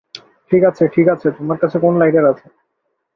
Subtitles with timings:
[0.51, 2.47] ঠিক আছে, ঠিক আছে তোমার কাছে কোন লাইটার আছে?